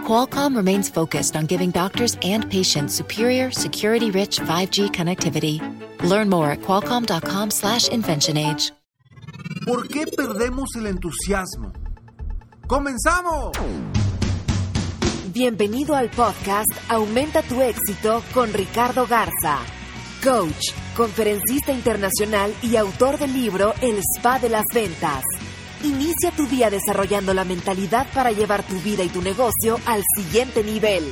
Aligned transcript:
Qualcomm 0.00 0.56
remains 0.56 0.88
focused 0.88 1.36
on 1.36 1.46
giving 1.46 1.70
doctors 1.70 2.16
and 2.22 2.50
patients 2.50 2.94
superior, 2.94 3.50
security-rich 3.52 4.40
5G 4.40 4.90
connectivity. 4.90 5.60
Learn 6.02 6.28
more 6.28 6.50
at 6.50 6.60
qualcomm.com/inventionage. 6.62 8.72
¿Por 9.66 9.86
qué 9.88 10.06
perdemos 10.06 10.68
el 10.76 10.86
entusiasmo? 10.86 11.72
¡Comenzamos! 12.66 13.52
Bienvenido 15.32 15.94
al 15.94 16.10
podcast 16.10 16.70
Aumenta 16.88 17.42
tu 17.42 17.60
éxito 17.60 18.22
con 18.32 18.52
Ricardo 18.52 19.06
Garza, 19.06 19.58
coach, 20.24 20.72
conferencista 20.96 21.72
internacional 21.72 22.54
y 22.62 22.76
autor 22.76 23.18
del 23.18 23.32
libro 23.32 23.74
El 23.80 23.98
Spa 23.98 24.38
de 24.38 24.48
las 24.48 24.64
Ventas. 24.74 25.22
Inicia 25.82 26.30
tu 26.36 26.46
día 26.46 26.68
desarrollando 26.68 27.32
la 27.32 27.46
mentalidad 27.46 28.06
para 28.12 28.32
llevar 28.32 28.62
tu 28.66 28.74
vida 28.80 29.02
y 29.02 29.08
tu 29.08 29.22
negocio 29.22 29.78
al 29.86 30.02
siguiente 30.14 30.62
nivel. 30.62 31.04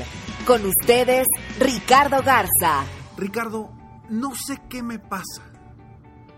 Con 0.46 0.60
ustedes, 0.66 1.26
Ricardo 1.58 2.22
Garza. 2.22 2.84
Ricardo, 3.16 3.70
no 4.10 4.34
sé 4.34 4.60
qué 4.68 4.82
me 4.82 4.98
pasa, 4.98 5.42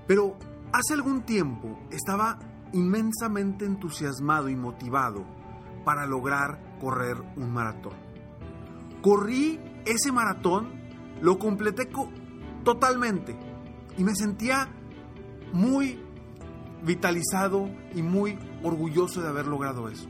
pero 0.07 0.39
hace 0.73 0.95
algún 0.95 1.23
tiempo 1.23 1.77
estaba 1.91 2.39
inmensamente 2.73 3.65
entusiasmado 3.65 4.49
y 4.49 4.55
motivado 4.55 5.25
para 5.85 6.07
lograr 6.07 6.79
correr 6.81 7.17
un 7.37 7.53
maratón. 7.53 7.95
Corrí 9.03 9.59
ese 9.85 10.13
maratón, 10.13 10.71
lo 11.21 11.37
completé 11.37 11.91
totalmente 12.63 13.37
y 13.99 14.05
me 14.05 14.15
sentía 14.15 14.69
muy 15.53 15.99
vitalizado 16.83 17.69
y 17.95 18.03
muy 18.03 18.39
orgulloso 18.63 19.21
de 19.23 19.29
haber 19.29 19.47
logrado 19.47 19.89
eso. 19.89 20.09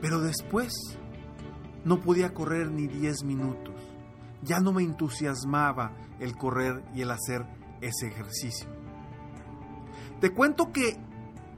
Pero 0.00 0.20
después 0.20 0.72
no 1.84 2.00
podía 2.00 2.34
correr 2.34 2.70
ni 2.70 2.86
10 2.86 3.24
minutos. 3.24 3.74
Ya 4.42 4.60
no 4.60 4.72
me 4.72 4.82
entusiasmaba 4.82 5.92
el 6.20 6.36
correr 6.36 6.84
y 6.94 7.02
el 7.02 7.10
hacer 7.10 7.46
ese 7.80 8.08
ejercicio. 8.08 8.68
Te 10.20 10.30
cuento 10.30 10.72
que 10.72 10.96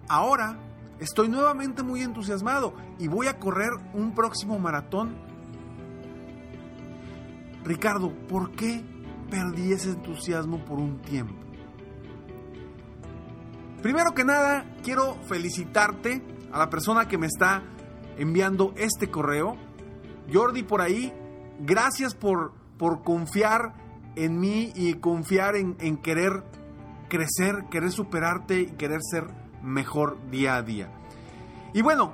ahora 0.08 0.58
estoy 0.98 1.28
nuevamente 1.28 1.82
muy 1.82 2.02
entusiasmado 2.02 2.74
y 2.98 3.08
voy 3.08 3.26
a 3.26 3.38
correr 3.38 3.70
un 3.94 4.14
próximo 4.14 4.58
maratón. 4.58 5.16
Ricardo, 7.64 8.12
¿por 8.28 8.52
qué 8.52 8.84
perdí 9.30 9.72
ese 9.72 9.90
entusiasmo 9.90 10.64
por 10.64 10.78
un 10.78 11.00
tiempo? 11.02 11.49
Primero 13.82 14.14
que 14.14 14.24
nada, 14.24 14.66
quiero 14.82 15.16
felicitarte 15.26 16.22
a 16.52 16.58
la 16.58 16.68
persona 16.68 17.08
que 17.08 17.16
me 17.16 17.26
está 17.26 17.62
enviando 18.18 18.74
este 18.76 19.10
correo. 19.10 19.56
Jordi, 20.30 20.62
por 20.62 20.82
ahí, 20.82 21.12
gracias 21.60 22.14
por, 22.14 22.52
por 22.76 23.02
confiar 23.02 23.74
en 24.16 24.38
mí 24.38 24.70
y 24.74 24.94
confiar 24.94 25.56
en, 25.56 25.76
en 25.80 25.96
querer 25.96 26.44
crecer, 27.08 27.64
querer 27.70 27.90
superarte 27.90 28.60
y 28.60 28.66
querer 28.72 29.00
ser 29.02 29.24
mejor 29.62 30.18
día 30.30 30.56
a 30.56 30.62
día. 30.62 30.92
Y 31.72 31.80
bueno, 31.80 32.12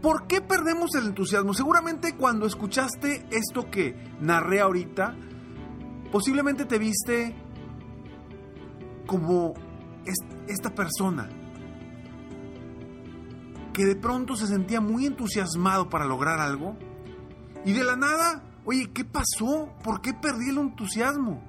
¿por 0.00 0.26
qué 0.26 0.40
perdemos 0.40 0.94
el 0.96 1.06
entusiasmo? 1.06 1.54
Seguramente 1.54 2.16
cuando 2.16 2.44
escuchaste 2.44 3.26
esto 3.30 3.70
que 3.70 3.94
narré 4.20 4.60
ahorita, 4.60 5.14
posiblemente 6.10 6.64
te 6.64 6.78
viste 6.78 7.34
como 9.06 9.54
esta 10.48 10.74
persona 10.74 11.28
que 13.72 13.84
de 13.86 13.96
pronto 13.96 14.36
se 14.36 14.46
sentía 14.46 14.80
muy 14.80 15.06
entusiasmado 15.06 15.88
para 15.88 16.04
lograr 16.04 16.40
algo 16.40 16.76
y 17.64 17.72
de 17.72 17.84
la 17.84 17.96
nada, 17.96 18.42
oye, 18.64 18.90
¿qué 18.92 19.04
pasó? 19.04 19.72
¿Por 19.82 20.00
qué 20.00 20.12
perdí 20.12 20.50
el 20.50 20.58
entusiasmo? 20.58 21.42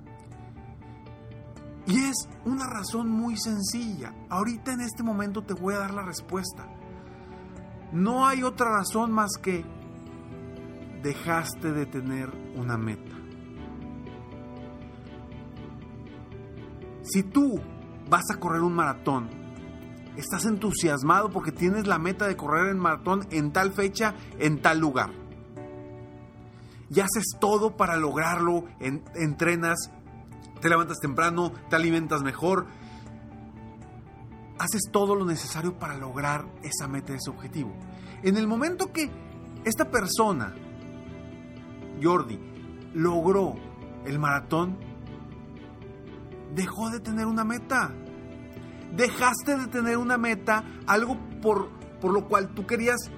Y 1.86 1.98
es 1.98 2.30
una 2.46 2.66
razón 2.68 3.10
muy 3.10 3.36
sencilla. 3.36 4.14
Ahorita 4.30 4.72
en 4.72 4.82
este 4.82 5.04
momento 5.04 5.44
te 5.44 5.54
voy 5.54 5.74
a 5.74 5.80
dar 5.80 5.94
la 5.94 6.04
respuesta. 6.04 6.68
No 7.92 8.26
hay 8.26 8.44
otra 8.44 8.72
razón 8.72 9.12
más 9.12 9.32
que 9.42 9.66
dejaste 11.02 11.74
de 11.74 11.86
tener 11.86 12.30
una 12.56 12.78
meta. 12.78 13.12
Si 17.04 17.24
tú 17.24 17.60
vas 18.10 18.24
a 18.32 18.40
correr 18.40 18.62
un 18.62 18.74
maratón, 18.74 19.30
estás 20.18 20.46
entusiasmado 20.46 21.30
porque 21.30 21.52
tienes 21.52 21.88
la 21.88 22.00
meta 22.00 22.28
de 22.28 22.36
correr 22.36 22.68
el 22.68 22.76
maratón 22.76 23.28
en 23.32 23.52
tal 23.52 23.74
fecha, 23.74 24.14
en 24.40 24.62
tal 24.62 24.80
lugar. 24.80 25.12
Y 26.90 27.00
haces 27.00 27.26
todo 27.40 27.76
para 27.76 27.98
lograrlo, 27.98 28.66
entrenas, 28.80 29.92
te 30.62 30.70
levantas 30.70 31.00
temprano, 31.00 31.52
te 31.70 31.76
alimentas 31.76 32.22
mejor, 32.22 32.68
haces 34.60 34.84
todo 34.92 35.16
lo 35.16 35.26
necesario 35.26 35.78
para 35.80 35.98
lograr 35.98 36.46
esa 36.62 36.88
meta, 36.88 37.14
ese 37.14 37.30
objetivo. 37.30 37.74
En 38.22 38.38
el 38.38 38.48
momento 38.48 38.92
que 38.92 39.10
esta 39.66 39.90
persona, 39.90 40.54
Jordi, 42.02 42.40
logró 42.94 43.56
el 44.06 44.20
maratón, 44.20 44.78
dejó 46.54 46.90
de 46.90 47.00
tener 47.00 47.26
una 47.26 47.44
meta. 47.44 47.94
Dejaste 48.96 49.58
de 49.58 49.68
tener 49.68 49.98
una 49.98 50.18
meta, 50.18 50.64
algo 50.86 51.18
por, 51.42 51.70
por 52.00 52.14
lo 52.14 52.28
cual 52.28 52.54
tú 52.54 52.66
querías 52.66 53.10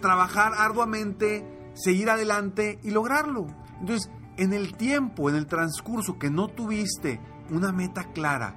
trabajar 0.00 0.52
arduamente, 0.56 1.70
seguir 1.74 2.10
adelante 2.10 2.78
y 2.82 2.90
lograrlo. 2.90 3.46
Entonces, 3.80 4.10
en 4.36 4.52
el 4.52 4.76
tiempo, 4.76 5.28
en 5.28 5.36
el 5.36 5.46
transcurso 5.46 6.18
que 6.18 6.30
no 6.30 6.48
tuviste 6.48 7.20
una 7.50 7.72
meta 7.72 8.04
clara, 8.12 8.54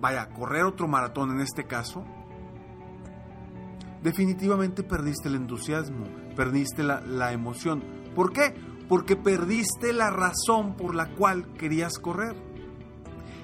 vaya, 0.00 0.28
correr 0.30 0.64
otro 0.64 0.88
maratón 0.88 1.30
en 1.32 1.40
este 1.40 1.64
caso, 1.64 2.04
definitivamente 4.02 4.82
perdiste 4.82 5.28
el 5.28 5.36
entusiasmo, 5.36 6.06
perdiste 6.36 6.82
la, 6.82 7.00
la 7.00 7.32
emoción. 7.32 7.82
¿Por 8.14 8.32
qué? 8.32 8.54
Porque 8.88 9.16
perdiste 9.16 9.92
la 9.92 10.10
razón 10.10 10.76
por 10.76 10.94
la 10.94 11.14
cual 11.14 11.52
querías 11.54 11.98
correr. 11.98 12.51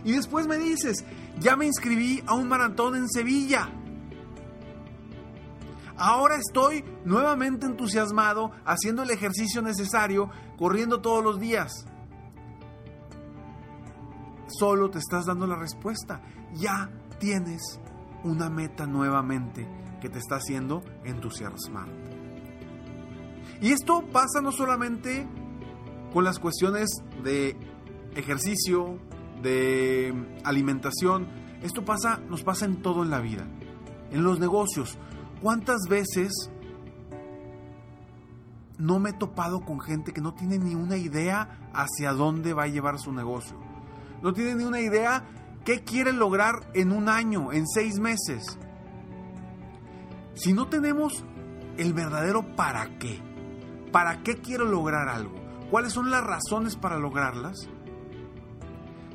Y 0.05 0.13
después 0.13 0.47
me 0.47 0.59
dices, 0.59 1.05
ya 1.39 1.57
me 1.57 1.67
inscribí 1.67 2.23
a 2.27 2.35
un 2.35 2.49
maratón 2.49 2.97
en 2.97 3.09
Sevilla. 3.09 3.71
Ahora 5.97 6.37
estoy 6.37 6.85
nuevamente 7.05 7.67
entusiasmado, 7.67 8.53
haciendo 8.65 9.03
el 9.03 9.11
ejercicio 9.11 9.63
necesario, 9.63 10.31
corriendo 10.57 11.01
todos 11.01 11.25
los 11.25 11.41
días. 11.41 11.87
Solo 14.47 14.91
te 14.91 14.99
estás 14.99 15.27
dando 15.27 15.47
la 15.47 15.57
respuesta. 15.57 16.23
Ya 16.55 16.89
tienes 17.19 17.81
una 18.23 18.49
meta 18.49 18.87
nuevamente 18.87 19.69
que 20.01 20.09
te 20.09 20.19
está 20.19 20.37
haciendo 20.37 20.85
entusiasmar. 21.05 21.89
Y 23.61 23.73
esto 23.73 24.05
pasa 24.13 24.41
no 24.41 24.53
solamente 24.53 25.27
con 26.13 26.25
las 26.25 26.39
cuestiones 26.39 26.89
de 27.25 27.57
ejercicio, 28.15 28.99
de 29.43 30.15
alimentación. 30.45 31.29
Esto 31.63 31.85
pasa, 31.85 32.21
nos 32.29 32.43
pasa 32.43 32.65
en 32.65 32.83
todo 32.83 33.03
en 33.03 33.11
la 33.11 33.21
vida. 33.21 33.47
En 34.11 34.23
los 34.23 34.39
negocios. 34.39 34.99
¿Cuántas 35.43 35.83
veces 35.89 36.51
no 38.79 38.99
me 38.99 39.11
he 39.11 39.13
topado 39.13 39.61
con 39.61 39.81
gente 39.81 40.13
que 40.13 40.21
no 40.21 40.35
tiene 40.35 40.59
ni 40.59 40.75
una 40.75 40.97
idea 40.97 41.71
hacia 41.73 42.13
dónde 42.13 42.55
va 42.55 42.65
a 42.65 42.69
llevar 42.69 42.99
su 42.99 43.13
negocio? 43.13 43.57
No 44.23 44.33
tiene 44.33 44.55
ni 44.55 44.65
una 44.65 44.81
idea 44.81 45.25
qué 45.65 45.85
quiere 45.85 46.13
lograr 46.13 46.71
en 46.75 46.93
un 46.93 47.09
año, 47.09 47.53
en 47.53 47.67
seis 47.67 47.99
meses. 48.01 48.59
Si 50.35 50.53
no 50.53 50.69
tenemos 50.69 51.25
el 51.77 51.93
verdadero 51.93 52.57
para 52.57 52.99
qué, 52.99 53.21
para 53.93 54.23
qué 54.23 54.37
quiero 54.37 54.65
lograr 54.65 55.09
algo, 55.09 55.35
cuáles 55.71 55.93
son 55.93 56.11
las 56.11 56.25
razones 56.25 56.77
para 56.77 56.99
lograrlas, 56.99 57.69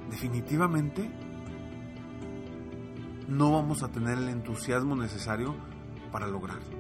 definitivamente 0.10 1.10
no 3.28 3.52
vamos 3.52 3.84
a 3.84 3.90
tener 3.90 4.18
el 4.18 4.30
entusiasmo 4.30 4.96
necesario 4.96 5.56
para 6.12 6.28
lograrlo. 6.28 6.78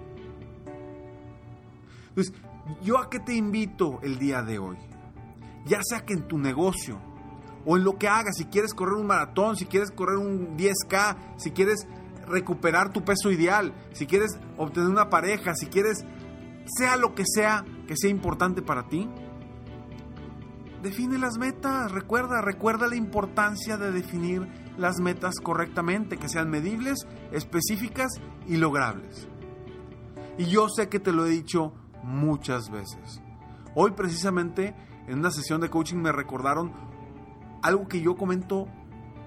Entonces, 2.09 2.33
¿yo 2.83 2.99
a 2.99 3.09
qué 3.09 3.19
te 3.19 3.33
invito 3.33 3.99
el 4.03 4.19
día 4.19 4.41
de 4.43 4.59
hoy? 4.59 4.77
Ya 5.65 5.79
sea 5.83 6.05
que 6.05 6.13
en 6.13 6.27
tu 6.27 6.37
negocio 6.37 6.99
o 7.65 7.77
en 7.77 7.83
lo 7.83 7.97
que 7.97 8.07
hagas, 8.07 8.37
si 8.37 8.45
quieres 8.45 8.73
correr 8.73 8.95
un 8.95 9.07
maratón, 9.07 9.55
si 9.55 9.65
quieres 9.65 9.89
correr 9.91 10.17
un 10.17 10.57
10K, 10.57 11.17
si 11.37 11.51
quieres 11.51 11.87
recuperar 12.27 12.91
tu 12.91 13.03
peso 13.03 13.31
ideal, 13.31 13.73
si 13.93 14.05
quieres 14.05 14.37
obtener 14.57 14.89
una 14.89 15.09
pareja, 15.09 15.55
si 15.55 15.67
quieres, 15.67 16.05
sea 16.65 16.97
lo 16.97 17.15
que 17.15 17.23
sea 17.25 17.65
que 17.87 17.95
sea 17.97 18.09
importante 18.09 18.61
para 18.61 18.87
ti, 18.87 19.09
define 20.83 21.17
las 21.17 21.37
metas, 21.37 21.91
recuerda, 21.91 22.41
recuerda 22.41 22.87
la 22.87 22.95
importancia 22.95 23.77
de 23.77 23.91
definir 23.91 24.47
las 24.77 24.99
metas 24.99 25.35
correctamente, 25.41 26.17
que 26.17 26.27
sean 26.27 26.49
medibles, 26.49 27.07
específicas 27.31 28.11
y 28.47 28.57
logrables. 28.57 29.27
Y 30.37 30.45
yo 30.45 30.67
sé 30.67 30.89
que 30.89 30.99
te 30.99 31.13
lo 31.13 31.25
he 31.25 31.29
dicho 31.29 31.73
muchas 32.03 32.69
veces. 32.69 33.21
Hoy 33.75 33.91
precisamente 33.91 34.75
en 35.07 35.19
una 35.19 35.31
sesión 35.31 35.61
de 35.61 35.69
coaching 35.69 35.97
me 35.97 36.11
recordaron 36.11 36.73
algo 37.61 37.87
que 37.87 38.01
yo 38.01 38.15
comento 38.15 38.67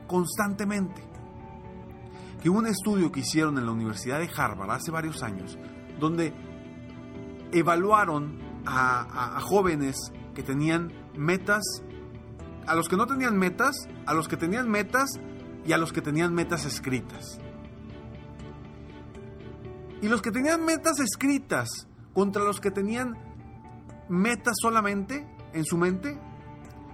constantemente. 0.06 1.02
Que 2.42 2.50
un 2.50 2.66
estudio 2.66 3.10
que 3.10 3.20
hicieron 3.20 3.56
en 3.56 3.64
la 3.64 3.72
Universidad 3.72 4.18
de 4.18 4.28
Harvard 4.36 4.70
hace 4.70 4.90
varios 4.90 5.22
años, 5.22 5.58
donde 5.98 6.34
evaluaron 7.50 8.38
a, 8.66 9.36
a 9.38 9.40
jóvenes 9.40 9.96
que 10.34 10.42
tenían 10.42 10.92
metas, 11.16 11.62
a 12.66 12.74
los 12.74 12.88
que 12.88 12.96
no 12.96 13.06
tenían 13.06 13.38
metas, 13.38 13.88
a 14.06 14.14
los 14.14 14.28
que 14.28 14.36
tenían 14.36 14.68
metas 14.68 15.10
y 15.64 15.72
a 15.72 15.78
los 15.78 15.92
que 15.92 16.02
tenían 16.02 16.34
metas 16.34 16.64
escritas. 16.64 17.38
Y 20.02 20.08
los 20.08 20.22
que 20.22 20.30
tenían 20.30 20.64
metas 20.64 21.00
escritas 21.00 21.88
contra 22.12 22.44
los 22.44 22.60
que 22.60 22.70
tenían 22.70 23.14
metas 24.08 24.54
solamente 24.60 25.26
en 25.52 25.64
su 25.64 25.76
mente, 25.76 26.18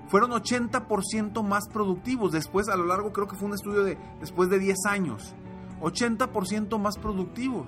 fueron 0.09 0.31
80% 0.31 1.43
más 1.43 1.69
productivos. 1.69 2.33
Después, 2.33 2.69
a 2.69 2.77
lo 2.77 2.85
largo, 2.85 3.13
creo 3.13 3.27
que 3.27 3.37
fue 3.37 3.49
un 3.49 3.55
estudio 3.55 3.83
de 3.83 3.99
después 4.21 4.51
de 4.51 4.59
10 4.59 4.77
años. 4.87 5.35
80% 5.81 6.79
más 6.79 6.99
productivos. 6.99 7.67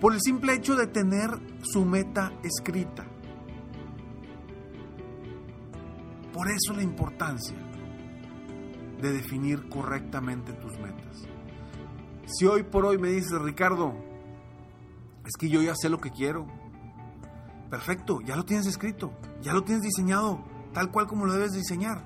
Por 0.00 0.14
el 0.14 0.20
simple 0.20 0.54
hecho 0.54 0.76
de 0.76 0.86
tener 0.86 1.30
su 1.62 1.84
meta 1.84 2.32
escrita. 2.42 3.06
Por 6.40 6.48
eso 6.50 6.72
la 6.74 6.82
importancia 6.82 7.58
de 8.98 9.12
definir 9.12 9.68
correctamente 9.68 10.54
tus 10.54 10.72
metas. 10.78 11.28
Si 12.24 12.46
hoy 12.46 12.62
por 12.62 12.86
hoy 12.86 12.96
me 12.96 13.10
dices, 13.10 13.38
Ricardo, 13.42 13.94
es 15.26 15.32
que 15.38 15.50
yo 15.50 15.60
ya 15.60 15.74
sé 15.74 15.90
lo 15.90 16.00
que 16.00 16.10
quiero. 16.10 16.46
Perfecto, 17.68 18.22
ya 18.22 18.36
lo 18.36 18.46
tienes 18.46 18.64
escrito, 18.64 19.12
ya 19.42 19.52
lo 19.52 19.64
tienes 19.64 19.82
diseñado, 19.82 20.42
tal 20.72 20.90
cual 20.90 21.06
como 21.06 21.26
lo 21.26 21.34
debes 21.34 21.52
diseñar. 21.52 22.02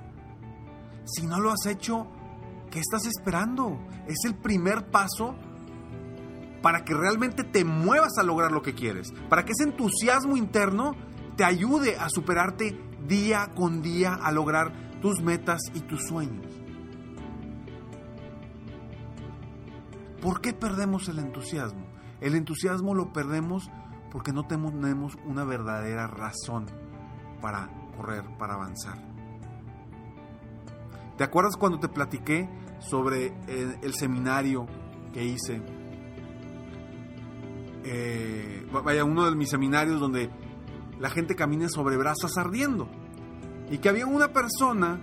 Si 1.04 1.24
no 1.28 1.38
lo 1.38 1.52
has 1.52 1.66
hecho, 1.66 2.08
¿qué 2.72 2.80
estás 2.80 3.06
esperando? 3.06 3.78
Es 4.08 4.24
el 4.24 4.34
primer 4.34 4.90
paso 4.90 5.36
para 6.60 6.84
que 6.84 6.92
realmente 6.92 7.44
te 7.44 7.64
muevas 7.64 8.18
a 8.18 8.24
lograr 8.24 8.50
lo 8.50 8.62
que 8.62 8.74
quieres, 8.74 9.12
para 9.28 9.44
que 9.44 9.52
ese 9.52 9.62
entusiasmo 9.62 10.36
interno 10.36 10.96
te 11.36 11.44
ayude 11.44 11.96
a 11.98 12.08
superarte 12.08 12.93
día 13.06 13.50
con 13.54 13.82
día 13.82 14.14
a 14.14 14.32
lograr 14.32 14.72
tus 15.00 15.20
metas 15.22 15.60
y 15.74 15.80
tus 15.80 16.06
sueños. 16.06 16.46
¿Por 20.22 20.40
qué 20.40 20.54
perdemos 20.54 21.08
el 21.08 21.18
entusiasmo? 21.18 21.84
El 22.20 22.34
entusiasmo 22.34 22.94
lo 22.94 23.12
perdemos 23.12 23.70
porque 24.10 24.32
no 24.32 24.46
tenemos 24.46 25.18
una 25.26 25.44
verdadera 25.44 26.06
razón 26.06 26.66
para 27.42 27.68
correr, 27.96 28.24
para 28.38 28.54
avanzar. 28.54 28.96
¿Te 31.18 31.24
acuerdas 31.24 31.56
cuando 31.56 31.78
te 31.78 31.88
platiqué 31.88 32.48
sobre 32.78 33.34
el, 33.46 33.92
seminario 33.92 34.66
que 35.12 35.24
hice? 35.24 35.60
Eh, 37.84 38.66
vaya, 38.72 39.04
uno 39.04 39.28
de 39.28 39.36
mis 39.36 39.50
seminarios 39.50 40.00
donde 40.00 40.30
la 40.98 41.10
gente 41.10 41.34
camina 41.34 41.68
sobre 41.68 41.96
brasas 41.96 42.36
ardiendo. 42.36 42.88
Y 43.70 43.78
que 43.78 43.88
había 43.88 44.06
una 44.06 44.32
persona 44.32 45.00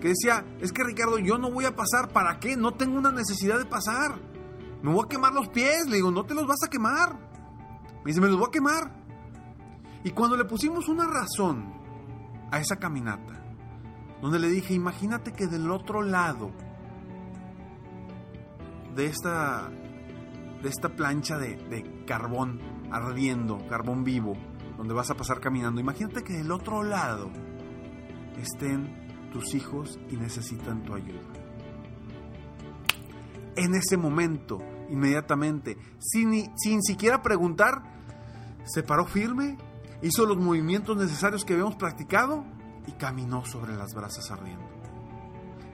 que 0.00 0.08
decía, 0.08 0.44
es 0.60 0.72
que 0.72 0.84
Ricardo, 0.84 1.18
yo 1.18 1.38
no 1.38 1.50
voy 1.50 1.64
a 1.64 1.74
pasar, 1.74 2.12
¿para 2.12 2.38
qué? 2.38 2.56
No 2.56 2.74
tengo 2.74 2.98
una 2.98 3.10
necesidad 3.10 3.58
de 3.58 3.66
pasar 3.66 4.20
me 4.82 4.92
voy 4.92 5.04
a 5.04 5.08
quemar 5.08 5.32
los 5.32 5.48
pies. 5.48 5.86
Le 5.88 5.96
digo, 5.96 6.10
no 6.10 6.24
te 6.24 6.34
los 6.34 6.46
vas 6.46 6.62
a 6.64 6.70
quemar. 6.70 7.18
Me 8.04 8.10
dice, 8.10 8.20
me 8.20 8.28
los 8.28 8.38
voy 8.38 8.48
a 8.48 8.50
quemar. 8.50 8.92
Y 10.04 10.10
cuando 10.10 10.36
le 10.36 10.44
pusimos 10.44 10.88
una 10.88 11.06
razón 11.06 11.72
a 12.52 12.60
esa 12.60 12.76
caminata, 12.76 13.42
donde 14.22 14.38
le 14.38 14.48
dije, 14.48 14.74
imagínate 14.74 15.32
que 15.32 15.48
del 15.48 15.70
otro 15.70 16.02
lado 16.02 16.52
de 18.94 19.06
esta, 19.06 19.68
de 20.62 20.68
esta 20.68 20.90
plancha 20.90 21.36
de 21.36 22.04
carbón 22.06 22.60
ardiendo, 22.92 23.66
carbón 23.68 24.04
vivo, 24.04 24.34
donde 24.76 24.94
vas 24.94 25.10
a 25.10 25.16
pasar 25.16 25.40
caminando, 25.40 25.80
imagínate 25.80 26.22
que 26.22 26.34
del 26.34 26.50
otro 26.52 26.82
lado 26.82 27.30
estén 28.40 29.30
tus 29.32 29.54
hijos 29.54 29.98
y 30.10 30.16
necesitan 30.16 30.82
tu 30.84 30.94
ayuda. 30.94 31.20
En 33.56 33.74
ese 33.74 33.96
momento 33.96 34.58
inmediatamente, 34.90 35.76
sin, 35.98 36.50
sin 36.56 36.82
siquiera 36.82 37.22
preguntar, 37.22 37.82
se 38.64 38.82
paró 38.82 39.06
firme, 39.06 39.56
hizo 40.02 40.26
los 40.26 40.36
movimientos 40.36 40.96
necesarios 40.96 41.44
que 41.44 41.54
habíamos 41.54 41.76
practicado 41.76 42.44
y 42.86 42.92
caminó 42.92 43.44
sobre 43.44 43.76
las 43.76 43.94
brasas 43.94 44.30
ardiendo. 44.30 44.66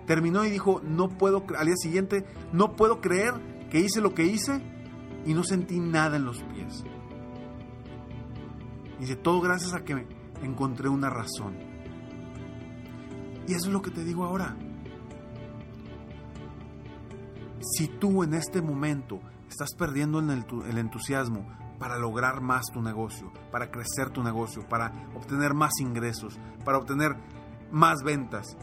Terminó 0.07 0.45
y 0.45 0.51
dijo, 0.51 0.81
no 0.83 1.09
puedo, 1.09 1.45
al 1.57 1.67
día 1.67 1.77
siguiente, 1.77 2.27
no 2.53 2.75
puedo 2.77 3.01
creer 3.01 3.35
que 3.71 3.81
hice 3.81 4.01
lo 4.01 4.15
que 4.15 4.25
hice 4.25 4.61
y 5.25 5.35
no 5.35 5.45
sentí 5.45 5.79
nada 5.79 6.17
en 6.17 6.25
los 6.25 6.43
pies. 6.43 6.85
Dice, 9.03 9.17
todo 9.17 9.41
gracias 9.41 9.75
a 9.75 9.83
que 9.83 10.07
encontré 10.45 10.89
una 10.89 11.11
razón. 11.11 11.57
Y 13.49 13.53
eso 13.53 13.67
es 13.67 13.73
lo 13.73 13.83
que 13.83 13.91
te 13.91 14.05
digo 14.05 14.23
ahora. 14.23 14.57
Si 17.61 17.89
tú 17.89 18.23
en 18.23 18.35
este 18.35 18.63
momento 18.63 19.19
estás 19.49 19.75
perdiendo 19.77 20.21
el, 20.21 20.79
entusiasmo 20.79 21.49
para 21.81 21.99
lograr 21.99 22.43
más 22.43 22.67
tu 22.73 22.81
negocio, 22.81 23.33
para 23.51 23.73
crecer 23.73 24.11
tu 24.11 24.23
negocio, 24.23 24.69
para 24.69 24.93
obtener 25.17 25.53
más 25.53 25.81
ingresos, 25.81 26.39
para 26.65 26.79
obtener 26.79 27.17
más 27.73 28.05
ventas, 28.05 28.57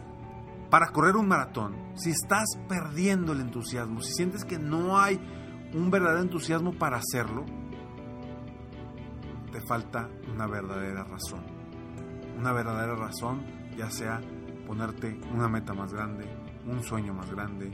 para 0.69 0.93
correr 0.93 1.17
un 1.17 1.27
maratón, 1.27 1.75
si 1.95 2.11
estás 2.11 2.47
perdiendo 2.69 3.33
el 3.33 3.41
entusiasmo, 3.41 3.99
si 3.99 4.13
sientes 4.13 4.45
que 4.45 4.57
no 4.57 4.97
hay 4.97 5.19
un 5.73 5.91
verdadero 5.91 6.21
entusiasmo 6.21 6.71
para 6.71 6.95
hacerlo, 6.95 7.43
falta 9.69 10.09
una 10.33 10.47
verdadera 10.47 11.03
razón. 11.03 11.45
Una 12.39 12.51
verdadera 12.53 12.95
razón, 12.95 13.45
ya 13.77 13.91
sea 13.91 14.19
ponerte 14.65 15.21
una 15.31 15.47
meta 15.47 15.75
más 15.75 15.93
grande, 15.93 16.25
un 16.65 16.81
sueño 16.81 17.13
más 17.13 17.29
grande, 17.29 17.71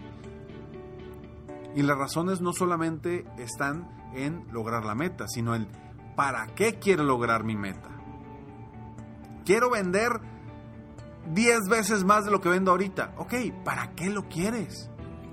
y 1.74 1.84
las 1.84 1.98
razones 1.98 2.42
no 2.42 2.52
solamente 2.52 3.26
están 3.38 4.12
en 4.14 4.46
lograr 4.52 4.84
la 4.84 4.94
meta, 4.94 5.26
sino 5.30 5.56
en 5.56 5.68
para 6.18 6.48
qué 6.48 6.80
quiero 6.80 7.06
lograr 7.06 7.46
mi 7.46 7.56
meta. 7.56 7.90
Quiero 9.46 9.70
vender 9.70 10.20
10 11.34 11.70
veces 11.70 12.04
más 12.04 12.26
de 12.26 12.32
lo 12.32 12.42
que 12.42 12.50
vendo 12.50 12.72
ahorita. 12.72 13.14
Ok, 13.18 13.34
¿para 13.64 13.94
qué 13.96 14.10
lo 14.10 14.28
quieres? 14.28 14.90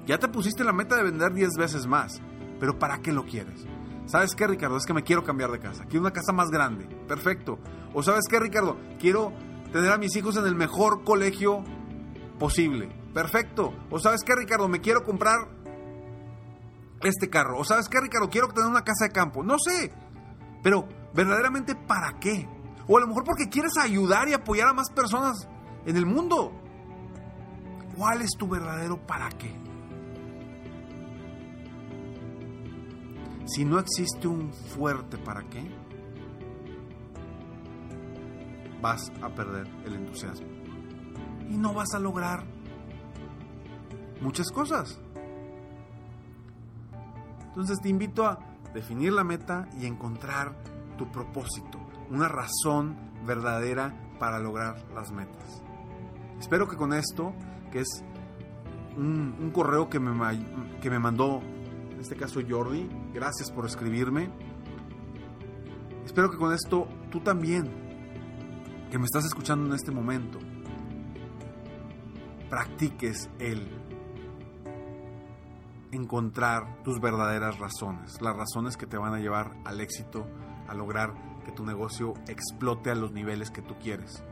Ya 0.07 0.19
te 0.19 0.29
pusiste 0.29 0.63
la 0.63 0.73
meta 0.73 0.97
de 0.97 1.03
vender 1.03 1.33
10 1.33 1.51
veces 1.59 1.87
más, 1.87 2.21
pero 2.61 2.79
¿para 2.79 2.99
qué 2.99 3.13
lo 3.13 3.25
quieres? 3.25 3.67
¿Sabes 4.13 4.35
qué, 4.35 4.47
Ricardo? 4.47 4.77
Es 4.77 4.85
que 4.85 4.93
me 4.93 5.05
quiero 5.05 5.25
cambiar 5.25 5.51
de 5.51 5.59
casa. 5.59 5.85
Quiero 5.85 6.01
una 6.01 6.11
casa 6.11 6.35
más 6.35 6.51
grande. 6.51 6.85
Perfecto. 7.09 7.59
O 7.95 8.03
¿sabes 8.03 8.25
qué, 8.29 8.39
Ricardo? 8.39 8.77
Quiero 9.01 9.33
tener 9.73 9.91
a 9.91 9.97
mis 9.97 10.15
hijos 10.17 10.37
en 10.37 10.45
el 10.45 10.55
mejor 10.55 11.03
colegio 11.03 11.65
posible. 12.39 12.95
Perfecto. 13.15 13.73
O 13.89 13.99
¿sabes 13.99 14.21
qué, 14.23 14.35
Ricardo? 14.37 14.69
Me 14.69 14.83
quiero 14.83 15.03
comprar 15.03 15.49
este 17.01 17.31
carro. 17.31 17.59
O 17.59 17.65
sabes 17.65 17.89
qué, 17.89 18.03
Ricardo, 18.03 18.29
quiero 18.29 18.49
tener 18.49 18.69
una 18.69 18.85
casa 18.85 19.07
de 19.07 19.13
campo. 19.13 19.43
No 19.43 19.57
sé. 19.59 19.91
Pero, 20.63 20.87
verdaderamente, 21.15 21.75
¿para 21.75 22.19
qué? 22.21 22.47
O 22.87 22.99
a 22.99 23.01
lo 23.01 23.07
mejor 23.07 23.25
porque 23.25 23.49
quieres 23.49 23.79
ayudar 23.79 24.29
y 24.29 24.35
apoyar 24.35 24.69
a 24.69 24.75
más 24.75 24.91
personas 24.91 25.49
en 25.87 25.97
el 25.97 26.05
mundo. 26.05 26.53
¿Cuál 27.97 28.21
es 28.21 28.33
tu 28.39 28.47
verdadero 28.47 28.99
para 29.07 29.31
qué? 29.31 29.72
Si 33.45 33.65
no 33.65 33.79
existe 33.79 34.29
un 34.29 34.53
fuerte 34.53 35.19
para 35.19 35.43
qué, 35.45 35.69
vas 38.81 39.13
a 39.23 39.29
perder 39.29 39.69
el 39.85 39.95
entusiasmo. 39.95 40.47
Y 41.49 41.57
no 41.57 41.75
vas 41.75 41.95
a 41.95 41.99
lograr 41.99 42.45
muchas 44.21 44.51
cosas. 44.51 44.99
Entonces 47.49 47.81
te 47.81 47.89
invito 47.89 48.27
a 48.27 48.39
definir 48.73 49.13
la 49.13 49.25
meta 49.25 49.69
y 49.79 49.87
encontrar 49.87 50.57
tu 50.97 51.11
propósito, 51.11 51.79
una 52.11 52.29
razón 52.29 52.97
verdadera 53.27 53.95
para 54.19 54.39
lograr 54.39 54.77
las 54.95 55.13
metas. 55.13 55.63
Espero 56.39 56.69
que 56.69 56.77
con 56.77 56.93
esto, 56.93 57.35
que 57.71 57.81
es 57.81 58.05
un, 58.97 59.51
correo 59.53 59.89
que 59.89 60.01
me, 60.01 60.13
que 60.81 60.91
me 60.91 60.99
mandó, 60.99 61.41
en 61.91 62.01
este 62.01 62.17
caso 62.17 62.41
Jordi, 62.49 62.89
gracias 63.13 63.51
por 63.51 63.67
escribirme. 63.67 64.31
Espero 66.05 66.31
que 66.31 66.37
con 66.37 66.53
esto 66.53 66.89
tú 67.11 67.21
también, 67.21 67.71
que 68.91 68.99
me 68.99 69.05
estás 69.05 69.25
escuchando 69.25 69.67
en 69.67 69.75
este 69.75 69.91
momento, 69.91 70.39
practiques 72.51 73.31
el 73.39 73.67
encontrar 75.93 76.83
tus 76.83 77.01
verdaderas 77.01 77.59
razones, 77.59 78.21
las 78.21 78.37
razones 78.37 78.77
que 78.77 78.87
te 78.87 78.97
van 78.97 79.15
a 79.15 79.21
llevar 79.21 79.53
al 79.65 79.81
éxito, 79.81 80.27
a 80.67 80.75
lograr 80.75 81.15
que 81.45 81.53
tu 81.53 81.65
negocio 81.65 82.15
explote 82.29 82.91
a 82.91 82.95
los 82.95 83.13
niveles 83.13 83.51
que 83.51 83.63
tú 83.63 83.75
quieres. 83.79 84.23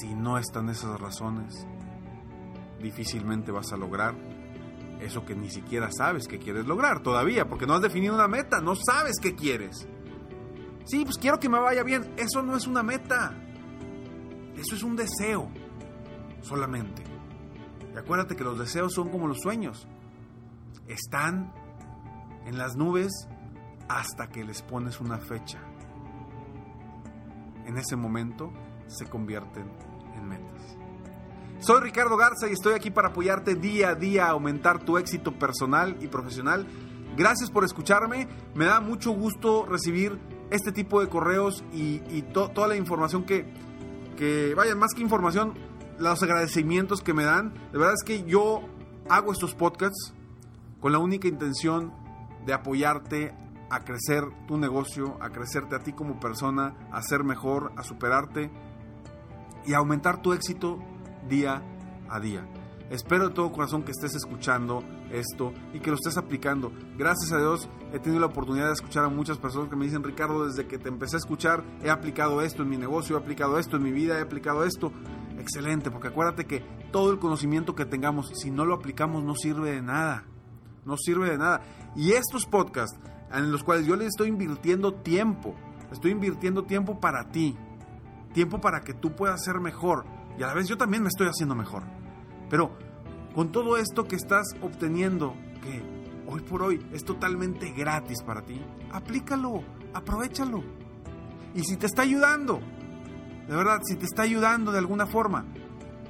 Si 0.00 0.14
no 0.14 0.38
están 0.38 0.68
esas 0.68 1.00
razones, 1.00 1.66
difícilmente 2.80 3.52
vas 3.52 3.72
a 3.72 3.76
lograr 3.76 4.14
eso 5.04 5.24
que 5.24 5.34
ni 5.34 5.50
siquiera 5.50 5.90
sabes 5.90 6.28
que 6.28 6.38
quieres 6.38 6.66
lograr 6.66 7.02
todavía, 7.02 7.48
porque 7.48 7.66
no 7.66 7.74
has 7.74 7.82
definido 7.82 8.14
una 8.14 8.28
meta, 8.28 8.60
no 8.60 8.74
sabes 8.76 9.16
qué 9.20 9.34
quieres. 9.34 9.88
Sí, 10.84 11.04
pues 11.04 11.18
quiero 11.18 11.38
que 11.38 11.48
me 11.48 11.58
vaya 11.58 11.82
bien, 11.82 12.12
eso 12.16 12.42
no 12.42 12.56
es 12.56 12.66
una 12.66 12.82
meta, 12.82 13.36
eso 14.56 14.74
es 14.74 14.82
un 14.82 14.96
deseo 14.96 15.48
solamente. 16.40 17.02
Y 17.94 17.98
acuérdate 17.98 18.36
que 18.36 18.44
los 18.44 18.58
deseos 18.58 18.92
son 18.92 19.10
como 19.10 19.26
los 19.26 19.38
sueños, 19.40 19.86
están 20.88 21.52
en 22.46 22.58
las 22.58 22.76
nubes 22.76 23.12
hasta 23.88 24.28
que 24.28 24.44
les 24.44 24.62
pones 24.62 25.00
una 25.00 25.18
fecha. 25.18 25.60
En 27.66 27.78
ese 27.78 27.96
momento 27.96 28.52
se 28.86 29.06
convierten 29.06 29.70
en 30.16 30.28
metas. 30.28 30.81
Soy 31.62 31.80
Ricardo 31.80 32.16
Garza 32.16 32.48
y 32.48 32.54
estoy 32.54 32.74
aquí 32.74 32.90
para 32.90 33.10
apoyarte 33.10 33.54
día 33.54 33.90
a 33.90 33.94
día 33.94 34.26
a 34.26 34.30
aumentar 34.30 34.80
tu 34.80 34.98
éxito 34.98 35.38
personal 35.38 35.96
y 36.00 36.08
profesional. 36.08 36.66
Gracias 37.16 37.52
por 37.52 37.62
escucharme. 37.62 38.26
Me 38.56 38.64
da 38.64 38.80
mucho 38.80 39.12
gusto 39.12 39.64
recibir 39.64 40.18
este 40.50 40.72
tipo 40.72 41.00
de 41.00 41.08
correos 41.08 41.62
y, 41.72 42.22
toda 42.32 42.66
la 42.66 42.74
información 42.74 43.22
que, 43.22 43.46
que, 44.16 44.56
vaya, 44.56 44.74
más 44.74 44.92
que 44.92 45.02
información, 45.02 45.54
los 46.00 46.20
agradecimientos 46.24 47.00
que 47.00 47.14
me 47.14 47.22
dan. 47.22 47.54
De 47.70 47.78
verdad 47.78 47.94
es 47.94 48.02
que 48.02 48.24
yo 48.24 48.62
hago 49.08 49.30
estos 49.30 49.54
podcasts 49.54 50.12
con 50.80 50.90
la 50.90 50.98
única 50.98 51.28
intención 51.28 51.92
de 52.44 52.54
apoyarte 52.54 53.36
a 53.70 53.84
crecer 53.84 54.24
tu 54.48 54.58
negocio, 54.58 55.16
a 55.20 55.30
crecerte 55.30 55.76
a 55.76 55.78
ti 55.78 55.92
como 55.92 56.18
persona, 56.18 56.74
a 56.90 57.00
ser 57.02 57.22
mejor, 57.22 57.70
a 57.76 57.84
superarte 57.84 58.50
y 59.64 59.74
a 59.74 59.78
aumentar 59.78 60.22
tu 60.22 60.32
éxito 60.32 60.80
día 61.28 61.62
a 62.08 62.20
día. 62.20 62.46
Espero 62.90 63.28
de 63.28 63.34
todo 63.34 63.50
corazón 63.52 63.84
que 63.84 63.90
estés 63.90 64.14
escuchando 64.14 64.84
esto 65.10 65.54
y 65.72 65.80
que 65.80 65.88
lo 65.88 65.96
estés 65.96 66.18
aplicando. 66.18 66.70
Gracias 66.98 67.32
a 67.32 67.38
Dios 67.38 67.68
he 67.90 67.98
tenido 67.98 68.20
la 68.20 68.26
oportunidad 68.26 68.66
de 68.66 68.74
escuchar 68.74 69.04
a 69.04 69.08
muchas 69.08 69.38
personas 69.38 69.70
que 69.70 69.76
me 69.76 69.86
dicen, 69.86 70.02
Ricardo, 70.02 70.46
desde 70.46 70.66
que 70.66 70.78
te 70.78 70.90
empecé 70.90 71.16
a 71.16 71.20
escuchar 71.20 71.64
he 71.82 71.88
aplicado 71.88 72.42
esto 72.42 72.62
en 72.62 72.68
mi 72.68 72.76
negocio, 72.76 73.16
he 73.16 73.18
aplicado 73.18 73.58
esto 73.58 73.76
en 73.76 73.82
mi 73.82 73.92
vida, 73.92 74.18
he 74.18 74.22
aplicado 74.22 74.64
esto. 74.64 74.92
Excelente, 75.38 75.90
porque 75.90 76.08
acuérdate 76.08 76.44
que 76.44 76.60
todo 76.92 77.10
el 77.12 77.18
conocimiento 77.18 77.74
que 77.74 77.86
tengamos, 77.86 78.30
si 78.34 78.50
no 78.50 78.66
lo 78.66 78.74
aplicamos, 78.74 79.24
no 79.24 79.34
sirve 79.34 79.72
de 79.72 79.80
nada. 79.80 80.24
No 80.84 80.96
sirve 80.98 81.30
de 81.30 81.38
nada. 81.38 81.62
Y 81.96 82.12
estos 82.12 82.44
podcasts 82.44 82.98
en 83.32 83.50
los 83.50 83.64
cuales 83.64 83.86
yo 83.86 83.96
le 83.96 84.06
estoy 84.06 84.28
invirtiendo 84.28 84.92
tiempo. 84.94 85.54
Estoy 85.90 86.10
invirtiendo 86.10 86.64
tiempo 86.64 87.00
para 87.00 87.30
ti. 87.30 87.56
Tiempo 88.34 88.60
para 88.60 88.80
que 88.80 88.92
tú 88.92 89.14
puedas 89.16 89.42
ser 89.42 89.60
mejor. 89.60 90.04
Y 90.42 90.44
a 90.44 90.48
la 90.48 90.54
vez 90.54 90.66
yo 90.66 90.76
también 90.76 91.04
me 91.04 91.08
estoy 91.08 91.28
haciendo 91.28 91.54
mejor. 91.54 91.84
Pero 92.50 92.76
con 93.32 93.52
todo 93.52 93.76
esto 93.76 94.08
que 94.08 94.16
estás 94.16 94.56
obteniendo, 94.60 95.36
que 95.62 95.80
hoy 96.26 96.40
por 96.40 96.64
hoy 96.64 96.84
es 96.92 97.04
totalmente 97.04 97.70
gratis 97.70 98.24
para 98.24 98.42
ti, 98.42 98.60
aplícalo, 98.90 99.62
aprovechalo. 99.94 100.64
Y 101.54 101.62
si 101.62 101.76
te 101.76 101.86
está 101.86 102.02
ayudando, 102.02 102.58
de 103.46 103.54
verdad, 103.54 103.82
si 103.84 103.94
te 103.94 104.04
está 104.04 104.22
ayudando 104.22 104.72
de 104.72 104.78
alguna 104.78 105.06
forma, 105.06 105.44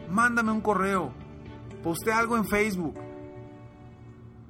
mándame 0.08 0.50
un 0.50 0.62
correo, 0.62 1.12
poste 1.82 2.10
algo 2.10 2.38
en 2.38 2.46
Facebook, 2.46 2.94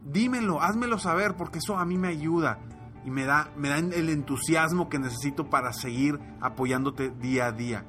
dímelo, 0.04 0.62
házmelo 0.62 1.00
saber 1.00 1.34
porque 1.36 1.58
eso 1.58 1.76
a 1.76 1.84
mí 1.84 1.98
me 1.98 2.06
ayuda 2.06 2.60
y 3.04 3.10
me 3.10 3.24
da, 3.24 3.50
me 3.56 3.68
da 3.68 3.78
el 3.78 4.10
entusiasmo 4.10 4.88
que 4.88 5.00
necesito 5.00 5.50
para 5.50 5.72
seguir 5.72 6.20
apoyándote 6.40 7.10
día 7.10 7.46
a 7.46 7.50
día. 7.52 7.84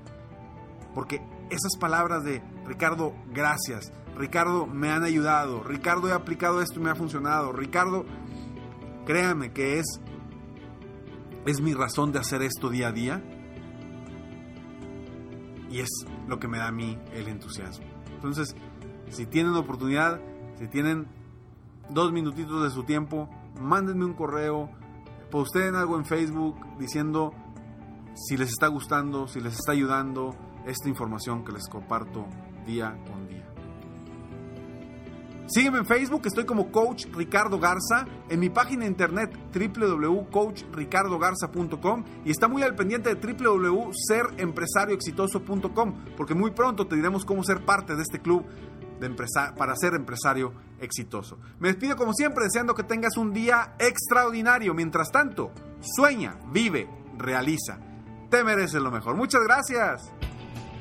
Porque 0.95 1.21
esas 1.53 1.77
palabras 1.79 2.23
de 2.23 2.41
Ricardo, 2.65 3.13
gracias, 3.31 3.91
Ricardo, 4.15 4.67
me 4.67 4.91
han 4.91 5.03
ayudado, 5.03 5.63
Ricardo, 5.63 6.09
he 6.09 6.13
aplicado 6.13 6.61
esto 6.61 6.79
y 6.79 6.83
me 6.83 6.91
ha 6.91 6.95
funcionado, 6.95 7.51
Ricardo, 7.51 8.05
créame 9.05 9.51
que 9.51 9.79
es, 9.79 9.85
es 11.45 11.61
mi 11.61 11.73
razón 11.73 12.11
de 12.11 12.19
hacer 12.19 12.41
esto 12.41 12.69
día 12.69 12.89
a 12.89 12.91
día 12.91 13.23
y 15.69 15.79
es 15.79 15.89
lo 16.27 16.39
que 16.39 16.47
me 16.47 16.59
da 16.59 16.67
a 16.67 16.71
mí 16.71 16.99
el 17.13 17.27
entusiasmo. 17.27 17.85
Entonces, 18.13 18.55
si 19.09 19.25
tienen 19.25 19.55
oportunidad, 19.55 20.21
si 20.59 20.67
tienen 20.67 21.07
dos 21.89 22.11
minutitos 22.11 22.63
de 22.63 22.69
su 22.69 22.83
tiempo, 22.83 23.27
mándenme 23.59 24.05
un 24.05 24.13
correo, 24.13 24.69
posten 25.31 25.75
algo 25.75 25.97
en 25.97 26.05
Facebook 26.05 26.55
diciendo 26.77 27.33
si 28.13 28.37
les 28.37 28.49
está 28.49 28.67
gustando, 28.67 29.27
si 29.27 29.39
les 29.39 29.55
está 29.55 29.71
ayudando 29.71 30.35
esta 30.65 30.89
información 30.89 31.43
que 31.43 31.51
les 31.51 31.67
comparto 31.67 32.25
día 32.65 32.97
con 33.05 33.27
día. 33.27 33.43
Sígueme 35.47 35.79
en 35.79 35.85
Facebook, 35.85 36.21
estoy 36.25 36.45
como 36.45 36.71
Coach 36.71 37.07
Ricardo 37.13 37.59
Garza, 37.59 38.07
en 38.29 38.39
mi 38.39 38.49
página 38.49 38.85
de 38.85 38.87
internet 38.87 39.37
www.coachricardogarza.com 39.53 42.05
y 42.23 42.31
está 42.31 42.47
muy 42.47 42.63
al 42.63 42.75
pendiente 42.75 43.13
de 43.13 43.33
www.serempresarioexitoso.com 43.33 45.95
porque 46.15 46.33
muy 46.33 46.51
pronto 46.51 46.87
te 46.87 46.95
diremos 46.95 47.25
cómo 47.25 47.43
ser 47.43 47.65
parte 47.65 47.93
de 47.95 48.03
este 48.03 48.19
club 48.19 48.45
para 49.57 49.75
ser 49.75 49.95
empresario 49.95 50.53
exitoso. 50.79 51.37
Me 51.59 51.67
despido 51.67 51.97
como 51.97 52.13
siempre 52.13 52.45
deseando 52.45 52.73
que 52.73 52.83
tengas 52.83 53.17
un 53.17 53.33
día 53.33 53.75
extraordinario. 53.79 54.73
Mientras 54.73 55.11
tanto, 55.11 55.51
sueña, 55.81 56.37
vive, 56.51 56.87
realiza. 57.17 57.79
Te 58.29 58.45
mereces 58.45 58.81
lo 58.81 58.91
mejor. 58.91 59.15
Muchas 59.15 59.43
gracias. 59.43 60.09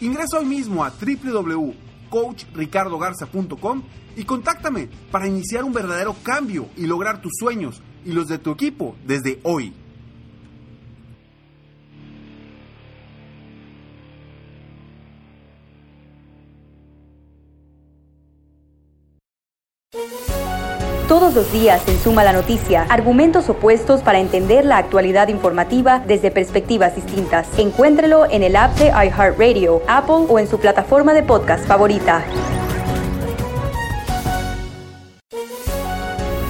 Ingresa 0.00 0.38
hoy 0.38 0.46
mismo 0.46 0.82
a 0.84 0.90
www.coachricardogarza.com 0.90 3.82
y 4.16 4.24
contáctame 4.24 4.88
para 5.10 5.28
iniciar 5.28 5.64
un 5.64 5.74
verdadero 5.74 6.16
cambio 6.22 6.68
y 6.76 6.86
lograr 6.86 7.20
tus 7.20 7.32
sueños 7.38 7.82
y 8.04 8.12
los 8.12 8.28
de 8.28 8.38
tu 8.38 8.52
equipo 8.52 8.94
desde 9.06 9.40
hoy. 9.42 9.74
Todos 21.30 21.44
los 21.44 21.52
días 21.52 21.80
en 21.86 21.96
Suma 22.00 22.24
la 22.24 22.32
Noticia, 22.32 22.86
argumentos 22.88 23.48
opuestos 23.48 24.00
para 24.00 24.18
entender 24.18 24.64
la 24.64 24.78
actualidad 24.78 25.28
informativa 25.28 26.02
desde 26.04 26.32
perspectivas 26.32 26.96
distintas. 26.96 27.46
Encuéntrelo 27.56 28.28
en 28.28 28.42
el 28.42 28.56
app 28.56 28.76
de 28.78 28.86
iHeartRadio, 28.86 29.80
Apple 29.86 30.26
o 30.28 30.40
en 30.40 30.48
su 30.48 30.58
plataforma 30.58 31.14
de 31.14 31.22
podcast 31.22 31.64
favorita. 31.66 32.24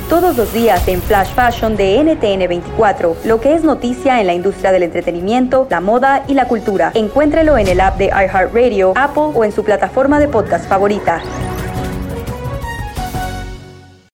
Todos 0.08 0.38
los 0.38 0.50
días 0.54 0.88
en 0.88 1.02
Flash 1.02 1.28
Fashion 1.34 1.76
de 1.76 2.02
NTN 2.02 2.48
24, 2.48 3.18
lo 3.26 3.38
que 3.38 3.52
es 3.52 3.62
noticia 3.62 4.18
en 4.18 4.28
la 4.28 4.32
industria 4.32 4.72
del 4.72 4.84
entretenimiento, 4.84 5.66
la 5.68 5.82
moda 5.82 6.24
y 6.26 6.32
la 6.32 6.48
cultura. 6.48 6.90
Encuéntrelo 6.94 7.58
en 7.58 7.68
el 7.68 7.82
app 7.82 7.98
de 7.98 8.06
iHeartRadio, 8.06 8.94
Apple 8.96 9.32
o 9.34 9.44
en 9.44 9.52
su 9.52 9.62
plataforma 9.62 10.18
de 10.18 10.28
podcast 10.28 10.66
favorita. 10.66 11.20